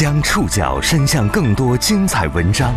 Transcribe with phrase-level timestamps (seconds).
[0.00, 2.74] 将触角伸向更多精彩文章，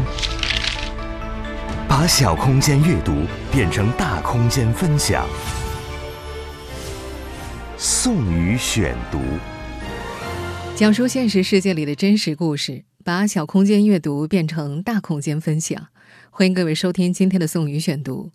[1.87, 3.13] 把小空间阅读
[3.49, 5.25] 变成大空间分享。
[7.77, 9.21] 宋宇选读，
[10.75, 15.81] 讲述现实世界里的真实故事，把小空间阅读变成大空间分享。
[16.29, 18.33] 欢迎各位收听今天的宋宇选读。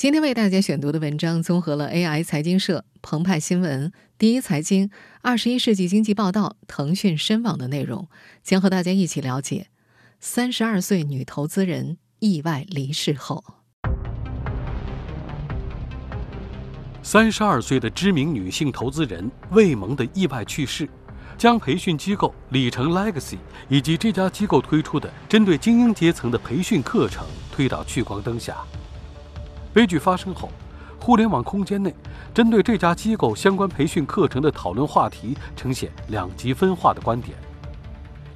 [0.00, 4.90] 今天为大家选读的文章综合了 AI 财经社、澎湃新闻、第一财经、
[5.20, 8.08] 二十一世纪经济报道、腾讯深网的内容，
[8.42, 9.66] 将和大家一起了解
[10.18, 13.44] 三十二岁女投资人意外离世后，
[17.02, 20.88] 三十二岁的知名女性投资人魏萌的意外去世，
[21.36, 23.36] 将培训机构里程 Legacy
[23.68, 28.56] 以及这家机构推出的针对精英阶层的培训课程推到聚光灯下。
[29.72, 30.50] 悲剧发生后，
[30.98, 31.94] 互联网空间内
[32.34, 37.36] 针对这家机构相关培训课程的讨论话题呈现两极分化的观点。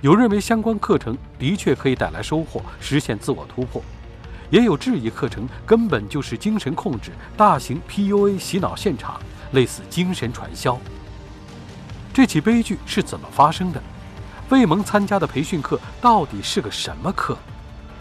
[0.01, 3.83] 有认为相关课程的确可以带来收获，实现自我突破；
[4.51, 9.21] 也有质疑课程根本就是精神控制、大型 PUA 洗脑现场，
[9.53, 10.79] 类似精神传销。
[12.13, 13.83] 这起悲剧是怎么发生的？
[14.51, 17.37] 魏萌参加的培训课到底是个什么课？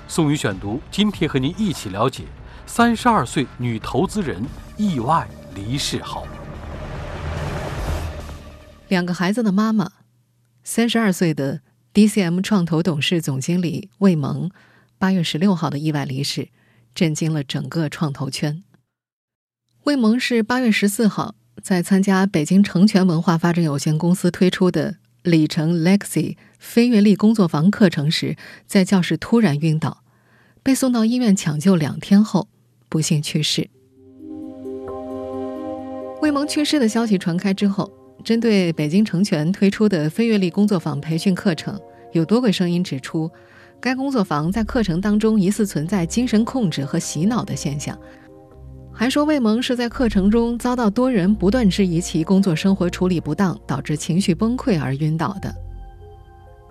[0.08, 2.26] 宋宇选读今天和您一起了解。
[2.66, 4.44] 三十二岁女投资人
[4.78, 6.26] 意外离世后，
[8.88, 9.92] 两个孩子的妈妈，
[10.64, 11.62] 三十二岁的
[11.94, 14.50] DCM 创投董事总经理魏萌，
[14.98, 16.50] 八月十六号的意外离世，
[16.96, 18.64] 震惊了整个创投圈。
[19.84, 30.04] 魏萌是八月十四号在参加北京成全文化发展有限公司推出的里程 Lexi 飞跃力工作坊课程时，在教室突然晕倒，
[30.64, 32.48] 被送到医院抢救两天后。
[32.94, 33.68] 不幸去世。
[36.22, 37.92] 魏萌去世的消息传开之后，
[38.24, 41.76] 针对北京成全推出的飞跃力工作坊培训课程，
[42.12, 43.28] 有多个声音指出，
[43.82, 47.98] 该工作坊在课程当中疑似存在精神控制和洗脑的现象，
[48.94, 55.52] 还说魏萌是在课程中遭到多人不断质疑其工作生活处理不当，导致情绪崩溃而晕倒的。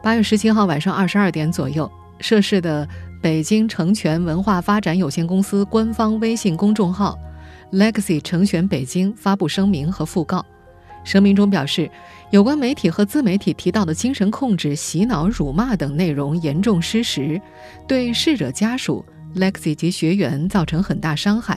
[0.04, 2.88] 八月十七号晚上二十二点左右，涉事的。
[3.22, 7.16] 北京成全文化发展有限公司官方微信公众号
[7.70, 10.44] “Legacy 成全北京”发布声明和讣告。
[11.04, 11.88] 声明中表示，
[12.32, 17.40] 有关媒体和自媒体提到的精神控制、洗脑、辱骂等内容严重失实，
[17.86, 19.04] 对逝者家属、
[19.36, 21.56] Lexi 及学员造成很大伤害。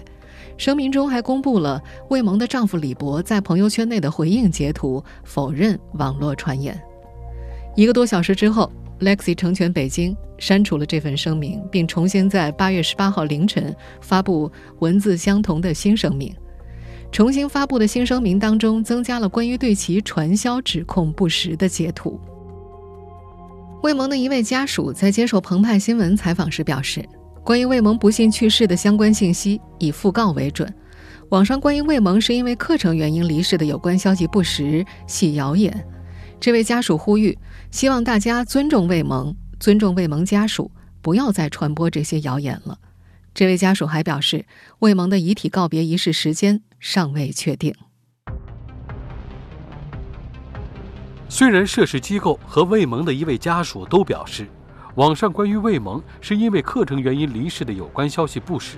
[0.58, 6.80] 声明中还公布了魏萌的丈夫李博在朋友圈内的回应截图，否认网络传言。
[7.76, 8.72] 一个多小时之后。
[9.00, 16.34] Lexi 成全北京删除了这份声明，并重新在八月十八号凌晨发布文字相同的新声明。
[17.12, 22.20] 重新发布的新声明当中，增加了关于对其传销指控不实的截图。
[23.84, 27.08] 魏萌的一位家属在接受澎湃新闻采访时表示，
[27.44, 30.74] 关于魏萌不幸去世的相关信息以讣告为准，
[31.30, 35.86] 网上关于魏萌是因为课程原因离世的有关消息不实，系谣言。
[36.46, 37.40] 这位家属呼吁，
[37.72, 40.70] 希望大家尊重魏萌，尊重魏萌家属，
[41.02, 42.78] 不要再传播这些谣言了。
[43.34, 44.46] 这位家属还表示，
[44.78, 47.74] 魏萌的遗体告别仪式时间尚未确定。
[51.28, 54.48] 虽然涉事机构和魏萌的一位家属都表示，
[54.94, 58.78] 网上关于魏萌是因为课程原因离世的有关消息不实。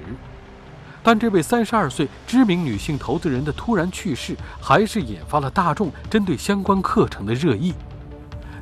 [1.07, 7.73] 但这位三十二岁知名女性投资人的突然去世，还是引发了大众针对相关课程的热议。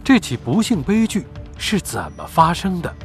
[0.03, 1.25] 这起不幸悲剧
[1.57, 2.95] 是怎么发生的？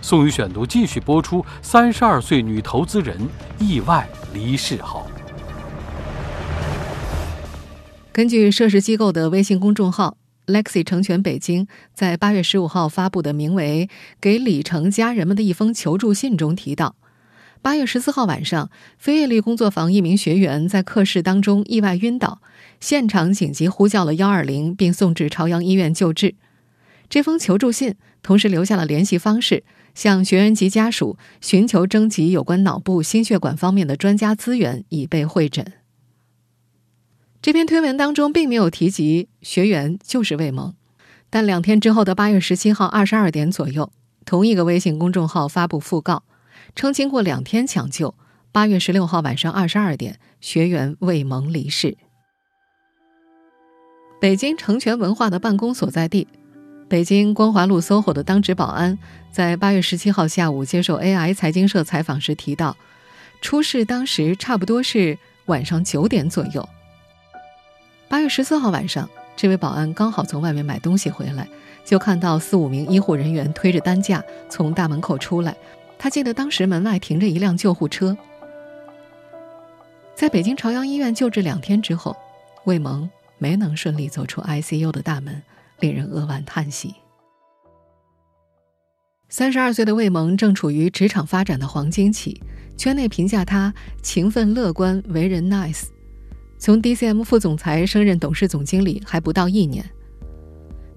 [0.00, 3.18] 宋宇选读继续播出：三十二岁女投资人
[3.58, 5.04] 意外离世后，
[8.12, 10.16] 根据涉事机构的微信公众号
[10.46, 13.88] “Lexi 成全北京”在八月十五号发布的名为
[14.20, 16.94] 《给李成家人们的一封求助信》中提到。
[17.62, 22.40] 八月十四号晚上，飞跃力工作坊一名学员在课室当中意外晕倒，
[22.80, 26.34] 现场紧急呼叫了幺二零，并送至朝阳医院救治。
[27.10, 29.62] 这封求助信同时留下了联系方式，
[29.94, 35.70] 向学员及家属寻求征集有关脑部、心血管方面的专家资源，以备会诊。
[37.42, 40.74] 这篇推文当中并没有提及学员就是魏萌，
[41.28, 43.92] 但两天之后的八月十七号二十二点左右，
[44.24, 46.22] 同一个微信公众号发布讣告。
[46.74, 48.14] 称经过两天抢救，
[48.52, 51.96] 八月十六号晚上二十二点，学员魏萌离世。
[54.20, 56.28] 北京成全文化的办公所在地，
[56.88, 58.98] 北京光华路 SOHO 的当值保安，
[59.30, 62.76] 在八月十七号下午接受 AI 财经社采访时提到，
[63.40, 66.68] 出事当时差不多是晚上九点左右。
[68.08, 69.08] 八月十四号晚上。
[69.36, 71.48] 这位保安刚好从外面买东西回来，
[71.82, 75.56] 就看到四五名医护人员推着担架从大门口出来。
[76.02, 78.16] 他记得当时门外停着一辆救护车。
[80.14, 82.16] 在北京朝阳医院救治两天之后，
[82.64, 85.42] 魏萌没能顺利走出 ICU 的大门，
[85.78, 86.94] 令人扼腕叹息。
[89.28, 92.40] 三十二岁的魏萌正处于职场发展的黄金期，
[92.78, 93.72] 圈内评价他
[94.02, 95.88] 勤奋乐观，为人 nice。
[96.58, 99.84] 从 DCM 副总裁升任董事总经理还不到一年，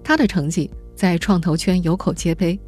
[0.02, 2.58] 他的成绩在创投圈有口皆碑。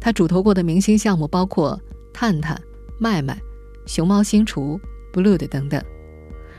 [0.00, 1.80] 他主投过的明星项目包括
[2.12, 2.60] 探探、
[2.98, 3.40] 麦麦、
[3.86, 4.80] 熊猫新厨、
[5.12, 5.82] Blue 等等。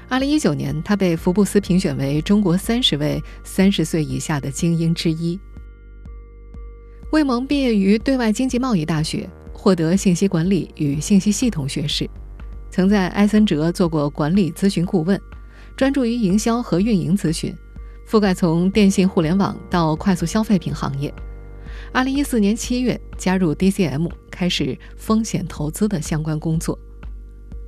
[0.07, 5.39] 二零一九年，他被福布斯评选为中国三十位三十岁以下的精英之一。
[7.11, 12.09] 魏萌毕业于对外经济贸易大学，获得信息管理与信息系统学士，
[12.69, 15.19] 曾在埃森哲做过管理咨询顾问。
[15.75, 17.53] 专注于营销和运营咨询，
[18.07, 21.13] 覆盖从电信互联网到快速消费品行业。
[21.95, 26.77] 二零一四年七月加入 DCM，开始风险投资的相关工作。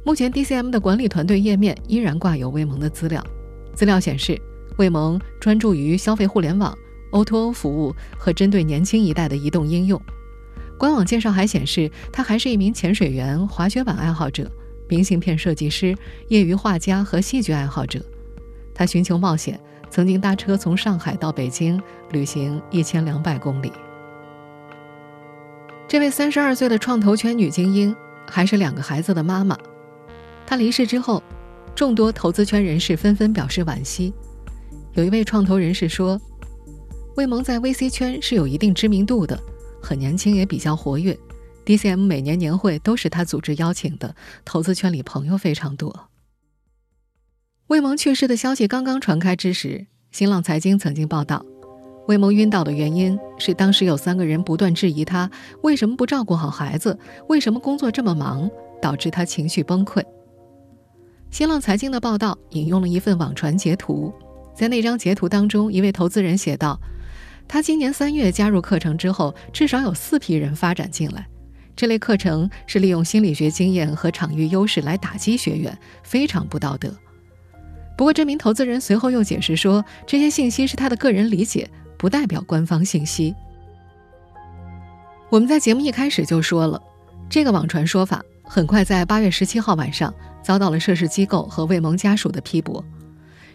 [0.04, 3.26] 目前 DCM 的管理团队页面依然挂有魏萌的资料。
[3.74, 4.38] 资料显示，
[4.78, 6.78] 魏萌专注于消费互联网、
[7.14, 9.98] O2O 服务和针对年轻一代的移动应用。
[10.78, 14.52] 官网介绍还显示，他还是一名潜水员、滑雪板爱好者。
[14.90, 15.96] 明信片设计师、
[16.28, 18.04] 业余画家和戏剧爱好者，
[18.74, 19.58] 他寻求冒险，
[19.90, 21.82] 曾经搭车从上海到北京
[22.12, 23.72] 旅行一千两百公里。
[25.88, 27.96] 这位三十二岁的创投圈女精英，
[28.28, 29.58] 还是两个孩子的妈妈。
[30.46, 31.24] 她离世之后，
[31.74, 34.14] 众多投资圈人士纷纷表示惋惜。
[34.96, 36.20] 有一位创投人士说
[37.16, 39.40] ：“魏萌在 VC 圈是有一定知名度的，
[39.82, 41.18] 很年轻，也比较活跃。”
[41.66, 44.14] DCM 每年年会都是他组织邀请的，
[44.44, 46.10] 投资圈里朋友非常多。
[47.68, 51.46] 魏萌去世的消息刚刚传开之时，新浪财经曾经报道，
[52.08, 55.30] 魏萌晕倒的原因是当时有三个人不断质疑他
[55.62, 58.50] 为什么不照顾好孩子，为什么工作这么忙，
[58.82, 60.02] 导致他情绪崩溃。
[61.30, 64.14] 新浪财经的报道引用了一份网传截图，
[64.56, 66.80] 在那张截图当中，一位投资人写道
[67.46, 71.28] ：“他今年三月加入课程之后，至少有四批人发展进来。”
[71.76, 76.90] 这类课程是利用心理学经验和场域优势来打击学员，非常不道德。
[77.98, 83.34] 不过，这名投资人随后又解释说，这些信息是他的个人理解，不代表官方信息。
[85.30, 86.82] 我们在节目一开始就说了，
[87.30, 92.84] 这个网传说法很快在八月十七号晚上遭到了涉事机构和魏萌家属的批驳。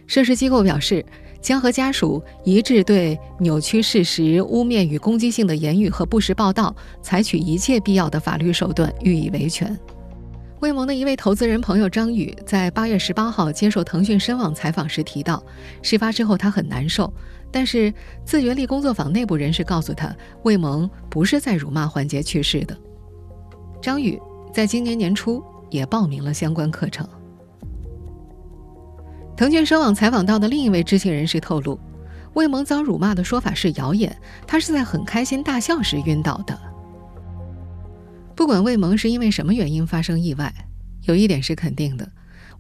[0.07, 1.05] 涉事机构表示。
[1.43, 6.73] 将和家属一致对扭曲事实、污蔑与攻击性的言语和不实报道
[7.03, 9.77] 采取一切必要的法律手段予以维权。
[10.63, 15.43] 魏萌的一位投资人朋友张宇在八月十八号接受腾讯深网采访时提到，
[15.83, 17.13] 事发之后他很难受，
[17.51, 17.93] 但是
[18.25, 20.15] 自觉力工作坊内部人士告诉他，
[20.45, 22.79] 魏萌不是在辱骂环节去世的。
[23.83, 24.17] 张宇
[24.55, 27.05] 在今年年初也报名了相关课程。
[29.37, 31.77] 腾讯深网采访到的另一位知情人士透露，
[32.35, 34.17] 魏萌遭辱骂的说法是谣言，
[34.47, 36.57] 他是在很开心大笑时晕倒的。
[38.35, 40.53] 不管魏萌是因为什么原因发生意外，
[41.03, 42.11] 有一点是肯定的，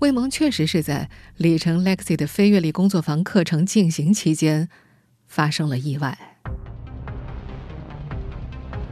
[0.00, 4.68] 魏萌确实是在里程 Lexi 的非阅历工作坊课程进行期间
[5.26, 6.16] 发生了意外。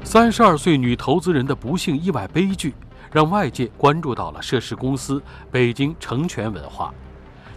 [0.03, 2.75] 三十二岁女投资人的不幸意外悲剧，
[3.13, 6.93] 让外界关注到了涉事公司北京成全文化。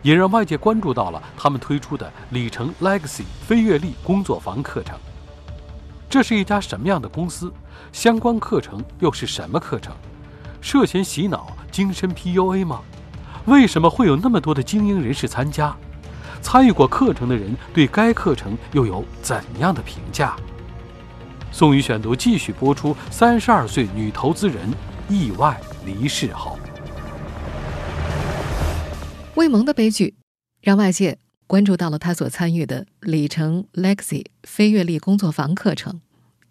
[0.02, 5.00] 也让外界关注到了他们推出的里程 Legacy 飞跃力工作坊课程。
[6.14, 7.52] 这是一家什么样的公司？
[7.92, 9.92] 相关课程又是什么课程？
[10.62, 12.82] 涉嫌洗脑、精神 PUA 吗？
[13.48, 15.76] 为什么会有那么多的精英人士参加？
[16.40, 20.36] 参与过课程的人对该课程又有怎样的评价？
[21.52, 24.72] 宋宇选读继续播出：三十二岁女投资人
[25.10, 26.60] 意外离世后。
[29.34, 30.14] 魏萌的悲剧，
[30.62, 31.18] 让外界
[31.54, 36.02] 关注到了他所参与的里程 Lexi 飞跃力工作坊课程，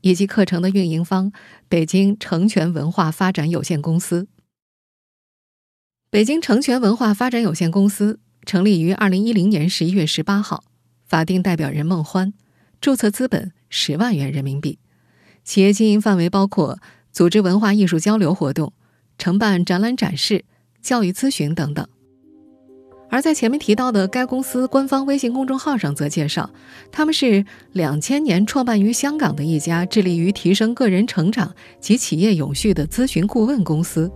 [0.00, 1.32] 以及课程的运营方
[1.68, 4.28] 北京成全文化发展有限公司。
[6.08, 10.62] 北京成全文化发展有限公司成立于二零一零年十一月十八号，
[11.04, 12.32] 法定代表人孟欢，
[12.80, 14.78] 注册资本十万元人民币，
[15.42, 16.78] 企业经营范围包括
[17.10, 18.72] 组织文化艺术交流活动、
[19.18, 20.44] 承办展览展示、
[20.80, 21.88] 教育咨询等等。
[23.12, 26.48] 而在前面提到的该公司官方微信公众号上，则介绍，
[26.90, 34.10] 他们是两千年创办于香港的一家致力于提升个人成长及企业永续的咨询顾问公司，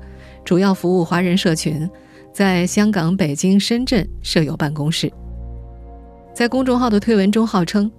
[0.46, 1.86] 主要服务华人社群，
[2.32, 5.12] 在香港、北京、深圳设有办公室。
[6.32, 7.92] 在公众号的推文中号称：“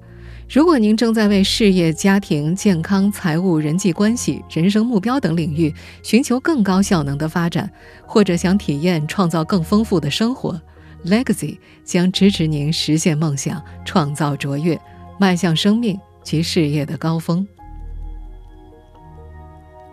[0.50, 7.72] 如果您正在为事业、家庭、健康、财务、人际关系、人生目标等领域寻求更高效能的发展，
[8.08, 10.60] 或者想体验创造更丰富的生活
[11.06, 14.80] ，Legacy 将支持您实现梦想，创造卓越，
[15.20, 17.48] 迈向生命及事业的高峰。”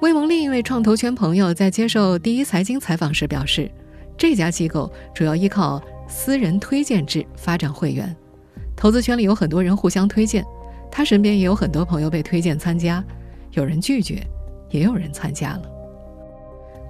[0.01, 3.71] 威蒙另一位创投圈朋友在接受第一财经采访时表示，
[4.19, 8.15] 这家机构主要依靠私人推荐制发展会员，
[8.77, 10.45] 投资圈里有很多人互相推荐，
[10.91, 13.03] 他身边也有很多朋友被推荐参加，
[13.53, 14.23] 有人拒绝，
[14.71, 15.63] 也有人参加了。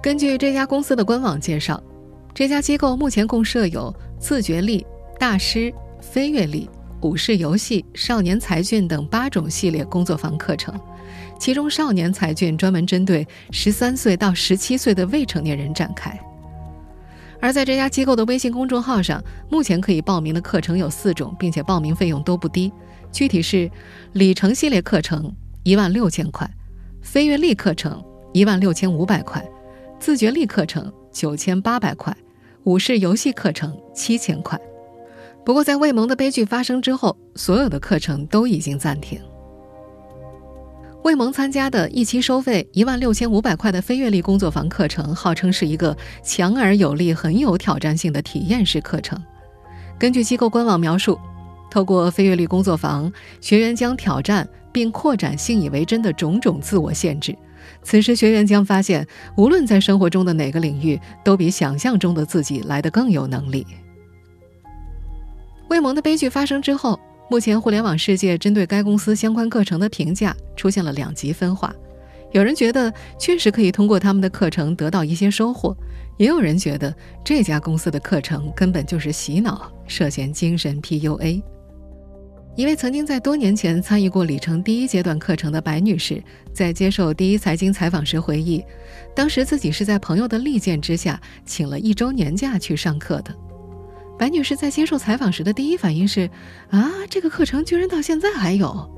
[0.03, 1.81] 根据这家公司的官网介绍，
[2.33, 3.95] 这家机构目前共设有
[4.27, 4.83] 自觉力、
[5.19, 6.67] 大师、飞跃力、
[7.03, 10.73] 武士游戏、少年才俊等八种系列工作坊课程。
[11.39, 16.19] 其中，少年才俊专门针对十三岁到十七岁的未成年人展开。
[17.39, 22.73] 而在这家机构的微信公众号上，目前可以报名的课程有四种，并且报名费用都不低。
[23.11, 23.69] 具体是：
[24.13, 26.49] 里程系列课程一万六千块，
[26.99, 28.03] 飞跃力课程
[28.33, 29.47] 一万六千五百块，
[29.99, 32.17] 自觉力课程九千八百块，
[32.65, 34.59] 武士游戏课程七千块。
[35.45, 39.21] 不过，在魏萌的悲剧发生之后，所有的课程都已经暂停。
[41.03, 49.21] 魏萌参加的一期收费一万六千五百块的非阅历工作坊课程，号称是一个强而有力、很有挑战性的体验式课程。
[49.99, 51.19] 根据机构官网描述，
[51.69, 57.37] 透过非阅历工作坊，学员将挑战并扩展信以为真的种种自我限制。
[57.85, 63.65] 此时，学员将发现，无论在生活中的哪个领域，都比想象中的自己来得更有能力。
[65.69, 66.99] 魏萌的悲剧发生之后。
[67.27, 71.73] 目前，互联网世界针对该公司相关课程的评价出现了两极分化。
[72.31, 75.75] 有人觉得确实可以通过他们的课程得到一些收获，
[76.17, 81.41] 也有人觉得这家公司的课程根本就是洗脑，涉嫌精神 PUA。
[82.55, 88.63] 一位曾经在多年前参与过里程第一阶段课程的白女士，在接受第一财经采访时回忆，
[89.13, 93.35] 当时自己是在朋友的力荐之下，请了一周年假去上课的。
[94.17, 96.29] 白女士在接受采访时的第一反应是
[96.71, 98.89] ：“啊，这个课程居然到现在还有。”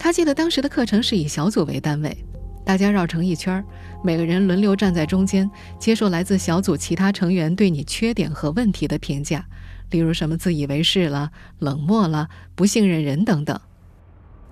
[0.00, 2.16] 她记得当时的课程是以小组为单位，
[2.64, 3.62] 大家绕成一圈
[4.02, 9.46] 每个人轮流站在中间，接受来自小组其他成员对你缺点和问题的评价，
[9.94, 13.60] 例如什么自以为是了、冷漠了、不信任人等等。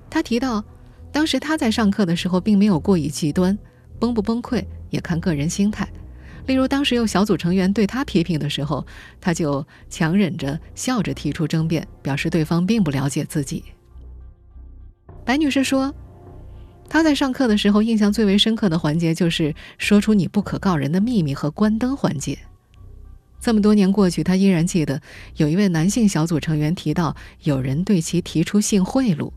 [0.09, 0.65] 她提到，
[1.11, 3.59] 当时她在上课的时候并没有过于极端，
[3.99, 5.89] 崩不崩溃也看个人心态。
[6.47, 8.87] 例如，当时有小组成员对他批评的时候，
[9.21, 13.65] 他就强忍着笑着提出争辩，表示对方并不了解自己。
[15.25, 15.93] 白女士说，
[16.89, 22.39] 她在上课的时候印象最为深刻的环节就是说出你不可告人的秘密和关灯环节。
[23.43, 25.03] 这么多年过去，他依然记得
[25.35, 29.33] 有一位男性小组成员提到有人对其提出性贿赂，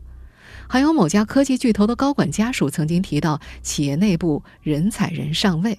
[0.68, 5.76] 还有某家科技巨头的高管家属曾经提到企业内部人踩人上位。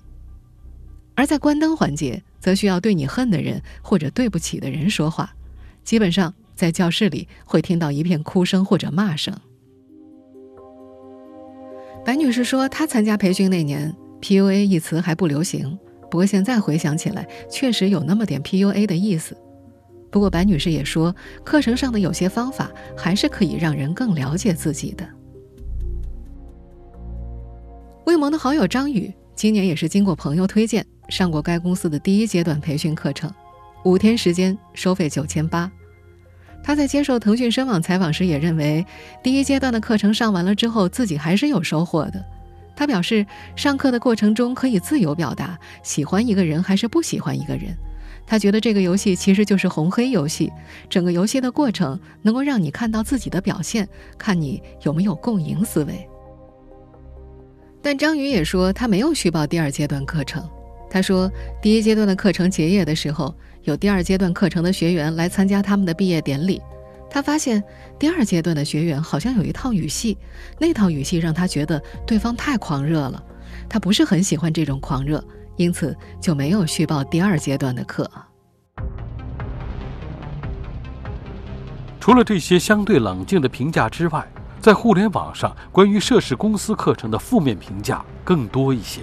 [1.16, 5.34] 而在关灯环节，则需要对你恨的人或者对不起的人说话。
[5.86, 9.34] 基本上，在教室里会听到一片哭声或者骂声。
[12.04, 15.80] 白女士说，她参加培训那年，“PUA” 一词还不流行。
[16.10, 19.38] 不过现在回想起来，确实有那么点 PUA 的意思。
[20.10, 25.08] 不过白女士也说，课程上的有些方法还是可以让人更了解自己的。
[28.06, 30.86] 魏萌的好友张宇今年也是经过朋友推荐。
[31.10, 33.34] 上过该公司的第一阶段培训课程，
[33.86, 35.72] 五天时间，收费九千八。
[36.62, 38.86] 他在接受腾讯深网采访时也认为，
[39.24, 42.26] 第一阶段的课程上完了之后，自己还是有收获的。
[42.78, 47.76] 他表示，上课的过程中可以自由表达，喜欢一个人还是不喜欢一个人。
[48.28, 50.52] 他觉得这个游戏其实就是红黑游戏，
[50.88, 56.08] 整个游戏的过程能够让你看到自己的表现，看你有没有共赢思维。
[57.82, 60.48] 但张宇也说，他没有续报第二阶段课程。
[60.88, 66.62] 他说，第一阶段的课程结业的时候，有第二阶段课程的学员来参加他们的毕业典礼。
[67.10, 67.64] 他发现
[67.98, 70.18] 第二阶段的学员好像有一套语系，
[70.60, 73.24] 那套语系让他觉得对方太狂热了，
[73.70, 75.24] 他不是很喜欢这种狂热，
[75.56, 78.10] 因此就没有续报第二阶段的课。
[82.00, 84.26] 除了这些相对冷静的评价之外，
[84.62, 89.02] 在互联网上关于涉事公司课程的负面评价更多一些。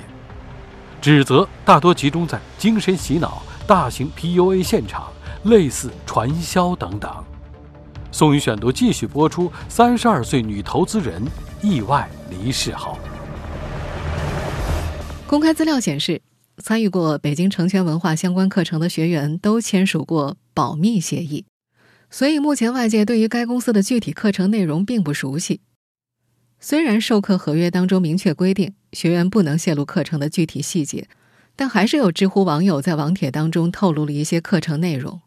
[1.00, 5.12] 指责大多集中在精神洗脑、大型 PUA 现场、
[5.44, 7.12] 类似传销等等。
[8.14, 11.20] 宋宇选读继续播出：三十二岁女投资人
[11.60, 12.96] 意外离世后，
[15.26, 16.22] 公开资料显示，
[16.58, 21.44] 参与过北京成全文化相关课程的学员都签署过保密协议。
[22.08, 25.60] 所以目前外界对于该公司的具体课程内容并不熟悉。
[26.60, 31.08] 虽然授课合约当中明确规定学员不能泄露课程的具体细节，
[31.56, 35.20] 但还是有知乎网友在网帖当中透露了一些课程内容。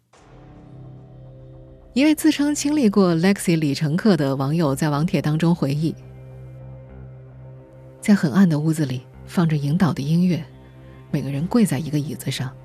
[1.98, 5.96] 一位自称经历过 Lexi 里程课的网友在网帖当中回忆，
[8.00, 10.46] 在很暗的屋子里放着引导的音乐，
[11.10, 12.56] 每个人跪在一个椅子上，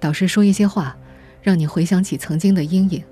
[0.00, 0.96] 导师说一些话，
[1.42, 3.04] 让你回想起曾经的阴影。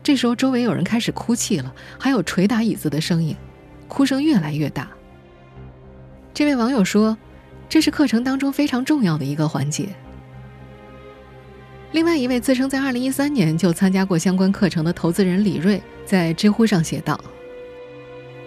[0.00, 3.34] 这时候，周围有人开始哭泣了，还有捶打椅子的声音，
[3.88, 4.88] 哭声越来越大。
[6.32, 7.18] 这位网友说
[7.68, 9.88] ：“这是课程当中非常重要的一个环节。”
[11.94, 17.16] 另外一位自称在2013年就参加过相关课程的投资人李瑞在知乎上写道：“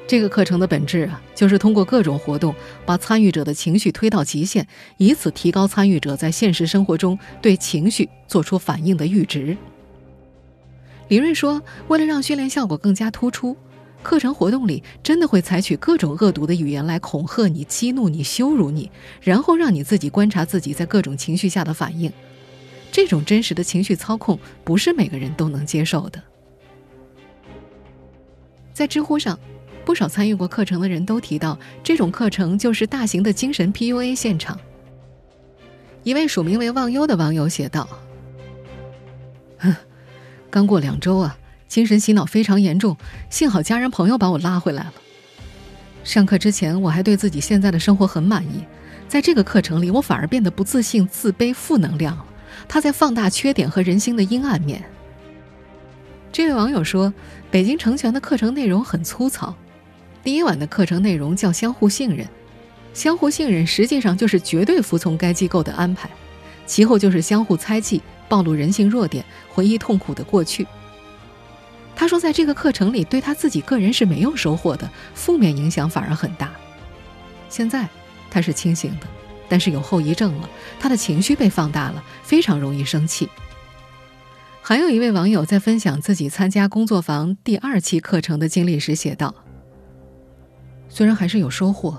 [0.06, 2.54] 这个课程的本质啊，就是通过各种活动
[2.86, 9.56] 把参与者的情绪推到极限，以此提高参与者在现实生活中对情绪做出反应的阈值。”
[11.08, 13.56] 李瑞说：“为了让训练效果更加突出，
[14.04, 22.12] 课程活动里真的会采取各种恶毒的语言来恐吓你、激怒你、羞辱你，然后让你自己观察自己在各种情绪下的反应。
[22.98, 26.20] 这种真实的情绪操控不是每个人都能接受的。”
[28.74, 29.40] 在知乎上，
[29.86, 34.60] 不少参与过课程的人都提到，这种课程就是大型的精神 PUA 现场。
[36.02, 37.88] 一位署名为“忘忧”的网友写道
[39.60, 39.76] ：“哼。”
[40.50, 41.38] 刚过两周啊，
[41.68, 42.98] 精神洗脑非常严重，
[43.30, 44.94] 幸好家人朋友把我拉回来了。
[46.04, 48.64] 上课之前我还对自己现在的生活很满意，
[49.08, 52.26] 在这个课程里我反而变得不自信、自卑、负能量了。
[52.68, 54.84] 他在放大缺点和人性的阴暗面。
[56.32, 57.14] 这位网友说，
[57.50, 59.56] 北京成全的课程内容很粗糙。
[60.24, 62.28] 第一晚的课程内容叫相互信任，
[62.94, 66.10] 相互信任实际上就是绝对服从该机构的安排，
[66.66, 68.02] 其后就是相互猜忌。
[68.30, 70.68] 暴露人性弱点，回忆痛苦的过去。
[71.96, 76.52] 他说，在这个课程里，对他自己个人是没有收获的，负面影响反而很大。
[77.48, 77.88] 现在
[78.30, 79.08] 他是清醒的，
[79.50, 83.30] 但是有后遗症了，他的情绪被放大了，非常容易生气。
[84.62, 89.34] 还有一位网友在分享自己参加工作坊第二期课程的经历时写道
[90.90, 91.98] ：“虽然还是有收获，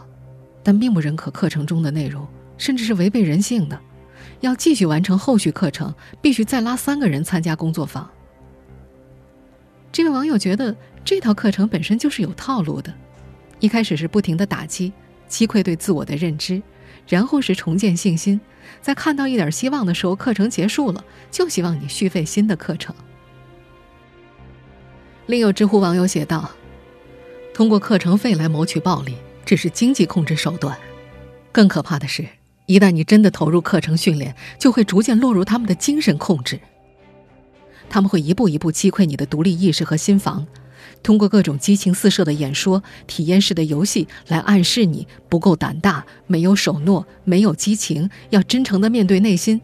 [0.62, 3.80] 但并不认可课程中的内容，甚至是违背人性的。”
[4.40, 8.08] 要继续完成后续课程，必须再拉三个人参加工作坊。
[9.90, 12.94] 这位网友觉得这套课程本身就是有套路的，
[13.58, 14.92] 一开始是不停的打击、
[15.26, 16.62] 击溃对自我的认知，
[17.08, 18.40] 然后是重建信心，
[18.80, 22.94] 在看到一点希望的时候，课程结束了，就希望你续费新的课程。
[25.26, 26.50] 另有知乎网友写道
[27.52, 30.78] ：“通过课程费来谋取暴利，只是经济控制手段，
[31.50, 32.26] 更可怕的是。”
[32.66, 36.60] 一旦你真的投入课程训练，就会逐渐落入他们的精神控制。
[37.88, 40.46] 他们会一步一步击溃你的独立意识和心房，
[41.02, 49.60] 通过各种激情四射的演说、体验式的游戏来暗示你不够胆大、没有守诺、没有激情，要真诚的面对内心。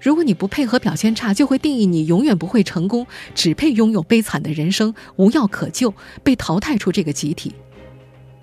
[0.00, 7.52] 如果你不配合，表现差，就会定义你永远不会成功，只配拥有悲惨的人生，无药可救，被淘汰出这个集体。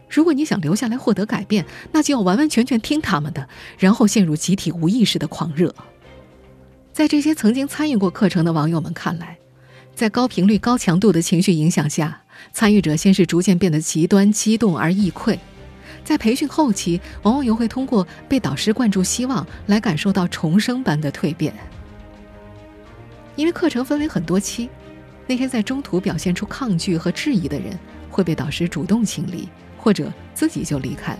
[0.07, 5.73] 如果你想留下来获得改变，那就要完完全全听他们的，然后陷入集体无意识的狂热。
[6.93, 9.39] 在这些曾经参与过课程的网友们看来，
[9.97, 12.21] 在高频率、高强度的情绪影响下，
[12.53, 15.35] 参与者先是逐渐变得极端激动而易溃，
[16.03, 21.51] 在培训后期，往往又会通过被导师灌注希望来感受到重生般的蜕变。
[23.35, 24.69] 因为课程分为很多期，
[25.25, 27.75] 那些在中途表现出抗拒和质疑的人，
[28.11, 29.49] 会被导师主动清理。
[29.79, 31.19] 或者自己就离开了。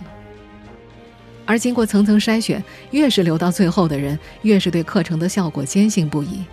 [1.46, 6.44] 而经过层层筛选，越是留到最后的人，越是对课程的效果坚信不疑。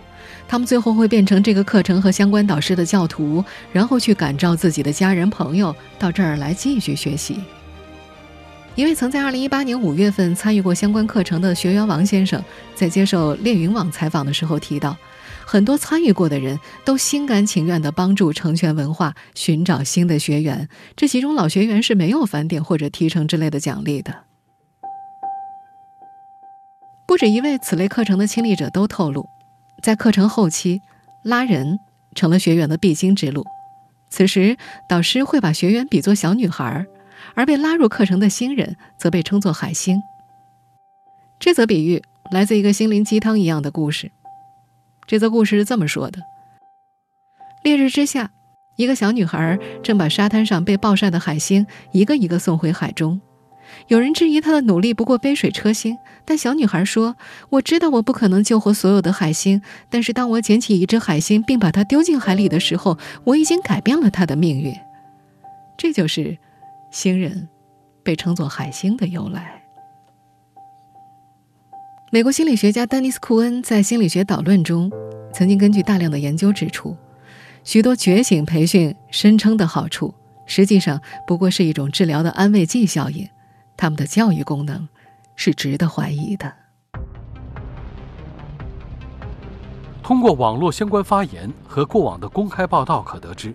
[0.48, 7.40] 他们最后会变成这个课程和相关导师的教徒，然后去感召自己的家人朋友到这儿来继续学习。
[8.74, 12.42] 一位曾在2018年5月份参与过相关课程的学员王先生，
[12.74, 14.96] 在接受猎云网采访的时候提到。
[15.48, 24.24] 很多参与过的人都心甘情愿地帮助成全文化寻找新的学员，这其中老学员是没有返点或者提成之类的奖励的。
[27.06, 29.28] 不止一位此类课程的亲历者都透露，
[29.86, 30.82] 在课程后期，
[31.22, 31.78] 拉人
[32.16, 33.46] 成了学员的必经之路。
[34.10, 34.56] 此时，
[34.88, 36.84] 导师会把学员比作小女孩，
[37.36, 40.02] 而被拉入课程的新人则被称作海星。
[41.38, 44.10] 这则比喻来自一个心灵鸡汤一样的故事。
[45.06, 46.20] 这则故事是这么说的：
[47.62, 48.32] 烈日之下，
[48.74, 53.20] 一个小女孩正把沙滩上被暴晒的海星一个一个送回海中。
[53.88, 57.16] 有人质疑她的努力不过杯水车薪，但小女孩说
[57.50, 64.74] ：“我知道我不可能救活所有的海星，但是当我捡起一只海星并把它丢进海里的时候，我已经改变了它的命运。”
[65.78, 66.38] 这就是
[66.90, 67.48] 星人
[68.02, 69.62] 被称作海星的由来。
[72.10, 74.90] 美国心理学家丹尼斯·库恩在《心理学导论》中
[75.34, 76.96] 曾经根据大量的研究指出，
[77.62, 80.14] 许多觉醒培训声称的好处，
[80.46, 83.28] 实际上不过是一种治疗的安慰剂效应。
[83.76, 84.88] 他们的教育功能
[85.34, 86.52] 是值得怀疑的。
[90.02, 93.54] 通过网络相关发言和过往的公开报道可得知，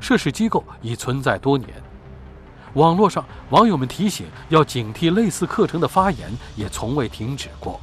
[0.00, 1.70] 涉事机构已存在多年。
[2.74, 7.80] 网络上网友们提醒要警惕类似课程的发言也从未停止过。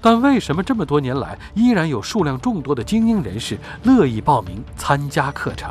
[0.00, 5.70] 但为什么这么多年来依然有数量众多的精英人士乐意报名参加课程？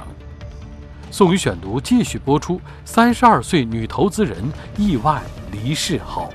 [1.12, 4.38] 宋宇选读继续播出：三十二岁女投资人
[4.78, 6.32] 意外离世后，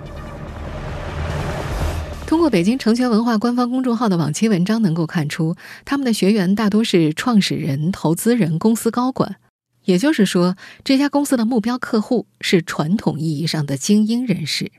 [2.26, 9.36] 通过北京成全文化官方公众号的往期文章能够看出，他们的学员大多是创始人、投资人、公司高管，
[9.84, 14.72] 也就是说，这家公司的目标客户是传统意义上的精英人士。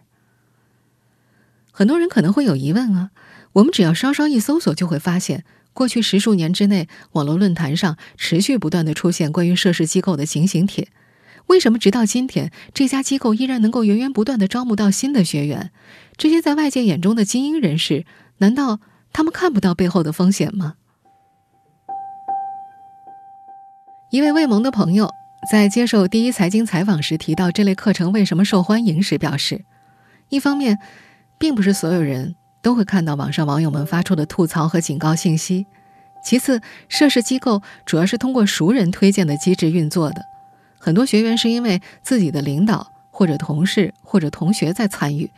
[1.71, 3.11] 很多人可能会有疑问啊，
[3.53, 5.45] 我们只要稍稍一搜索，就会发现。
[5.75, 10.87] 过去十数年之内，网络论坛上持续不断的出现关于涉事机构的警醒帖。
[11.47, 15.71] 为什么直到今天，这家机构依然能够源源不断的招募到新的学员？
[16.15, 18.05] 这些在外界眼中的精英人士，
[18.37, 18.79] 难道
[19.11, 20.75] 他们看不到背后的风险吗？
[24.11, 25.11] 一位未蒙的朋友
[25.51, 29.65] 在接受第一财经采访时提到这类课程为什么受欢迎时表示：
[30.29, 30.79] 一方面，
[31.37, 32.35] 并不是所有人。
[32.65, 35.67] 都会看到网上网友们发出的吐槽和警告信息。
[36.23, 40.25] 其次，涉事机构主要是通过熟人推荐的机制运作的，
[40.79, 45.29] 很多学员是因为自己的领导或者同事或者同学在参与，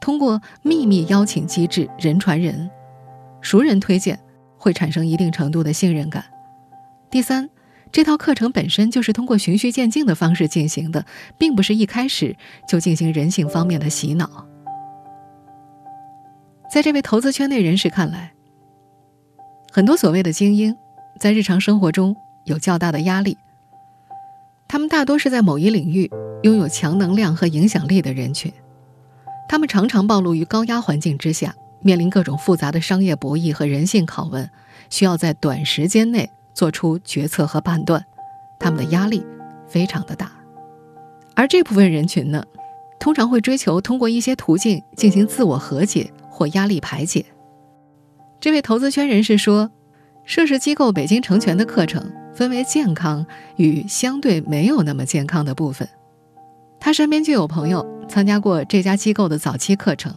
[0.00, 2.70] 通过秘密邀请机制，人传人，
[3.42, 4.18] 熟人推荐
[4.56, 6.24] 会产生一定程度的信任感。
[7.10, 7.50] 第三，
[7.92, 11.04] 这套课程本身就是通过循序渐进的方式进行的，
[11.36, 12.34] 并不是一开始
[12.66, 14.46] 就进行人性方面的洗脑。
[16.70, 18.32] 在这位投资圈内人士看来，
[19.72, 20.76] 很多所谓的精英，
[21.18, 23.36] 在日常生活中有较大的压力。
[24.68, 26.08] 他们大多是在某一领域
[26.44, 28.52] 拥有强能量和影响力的人群，
[29.48, 34.48] 他们常常暴露于高压环境之下，面临各种复杂的商业博弈和人性拷问，
[34.90, 38.06] 需要在短时间内做出决策和判断，
[38.60, 39.26] 他们的压力
[39.66, 40.30] 非常的大。
[41.34, 42.44] 而这部分人群呢，
[43.00, 46.12] 通常会追求通过一些途径进行自我和解。
[46.40, 47.22] 或压力排解。
[48.40, 49.70] 这位投资圈人士说，
[50.24, 53.26] 涉事机构北京成全的课程分为健康
[53.56, 55.86] 与相对没有那么健康的部分。
[56.80, 60.14] 他身边就有朋友参加过这家机构的早期课程，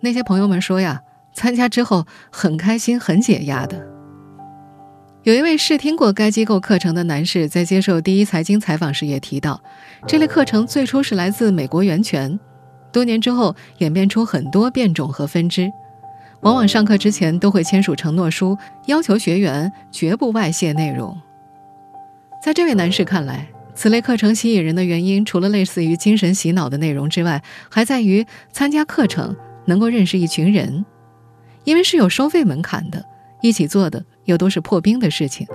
[0.00, 1.00] 那些朋友们说呀，
[1.32, 3.80] 参加之后很开心、很解压的。
[5.22, 9.62] 有一位试听过该机构课程的男士在接受第一财经采访时也提到，
[10.04, 12.40] 这类课程最初是来自美国源泉。
[12.92, 15.70] 多年之后，演变出很多变种和分支，
[16.40, 21.16] 往往上课之前都会签署承诺书，要求学员绝不外泄内容。
[22.42, 30.84] 在这位男士看来，此类课程吸引人的原因，除了类似于精神洗脑的内容之外，还在于参加课程能够认识一群人，
[31.64, 33.04] 因为是有收费门槛的，
[33.42, 35.46] 一起做的又都是破冰的事情，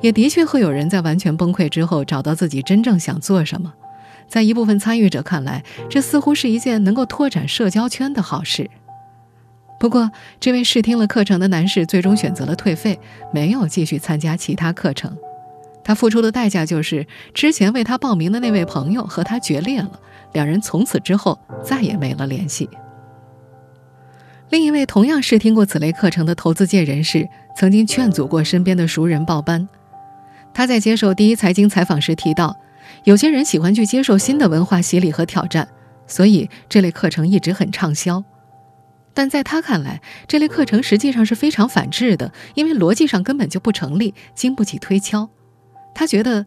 [0.00, 3.72] 也的确会有人在完全崩溃之后找到自己真正想做什么。
[4.28, 8.70] 在一部分参与者看来，这似乎是一件能够拓展社交圈的好事。
[9.78, 10.10] 不过，
[10.40, 12.98] 这位试听了课程的男士最终选择了退费，
[13.32, 15.14] 没有继续参加其他课程。
[15.82, 20.00] 他付出的代价就是之前为他报名的那位朋友和他决裂了，
[20.32, 22.70] 两人从此之后再也没了联系。
[24.48, 29.68] 另一位同样试听过此类课程的投资界人士，曾经劝阻过身边的熟人报班。
[30.54, 32.56] 他在接受第一财经采访时提到。
[33.04, 35.68] 有些人喜欢去接受新的文化洗礼和挑战，
[36.06, 38.24] 所以这类课程一直很畅销。
[39.12, 45.28] 但在他看来，这类课程实际上是非常反智的，因为逻辑上根本就不成立，经不起推敲。
[45.94, 46.44] 他觉得，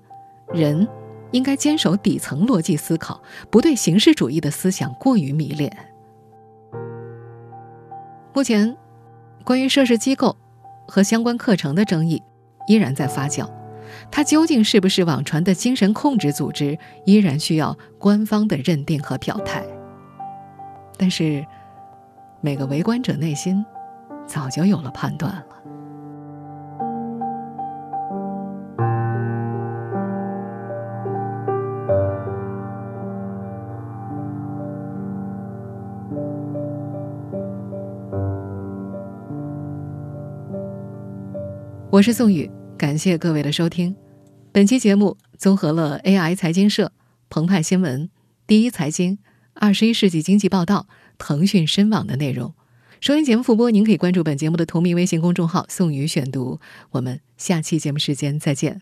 [0.51, 0.87] 人
[1.31, 5.71] 应该坚守底层逻辑思考，不对形式主义的思想过于迷恋。
[8.33, 8.75] 目前，
[9.43, 10.35] 关于涉事机构
[10.87, 12.21] 和相关课程的争议
[12.67, 13.47] 依然在发酵。
[14.11, 19.63] 它究竟是不是网传的精神控制组织依然需要官方的认定和表态。
[20.97, 21.45] 但是
[22.41, 23.63] 每个围观者内心
[24.25, 25.57] 早就有了判断了。
[41.89, 42.56] 我是宋宇。
[42.77, 43.95] 感谢各位的收听。
[44.51, 46.91] 本期节目综合了 AI 财经社、
[47.27, 48.09] 澎湃新闻、
[48.45, 49.17] 第一财经、
[49.53, 50.87] 二十一世纪经济报道、
[51.17, 52.53] 腾讯深网的内容。
[53.01, 56.59] 收音节目复播，您可以关注本节目的同名微信公众号“宋宇选读”。
[56.91, 58.81] 我们下期节目时间再见。